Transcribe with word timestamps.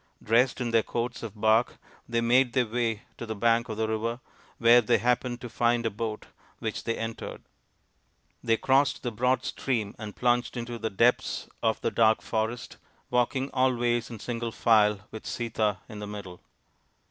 Dressed 0.23 0.59
in 0.59 0.71
their 0.71 0.81
coats 0.81 1.21
of 1.21 1.39
bark, 1.39 1.77
they 2.09 2.21
made 2.21 2.53
their 2.53 2.65
way 2.65 3.03
to 3.19 3.27
the 3.27 3.35
bank 3.35 3.69
of 3.69 3.77
the 3.77 3.87
river, 3.87 4.19
where 4.57 4.81
they 4.81 4.97
happened 4.97 5.39
to 5.41 5.47
find 5.47 5.85
a 5.85 5.91
boat, 5.91 6.25
which 6.57 6.85
they 6.85 6.97
entered. 6.97 7.43
They 8.43 8.57
crossed 8.57 9.03
the 9.03 9.11
broad 9.11 9.45
stream 9.45 9.93
and 9.99 10.15
plunged 10.15 10.57
into 10.57 10.79
the 10.79 10.89
depths 10.89 11.47
of 11.61 11.79
the 11.81 11.91
dark 11.91 12.23
forest, 12.23 12.77
walking 13.11 13.51
always 13.53 14.09
in 14.09 14.17
single 14.17 14.51
file 14.51 15.01
with 15.11 15.27
Sita 15.27 15.77
in 15.87 15.99
the 15.99 16.07
middle. 16.07 16.41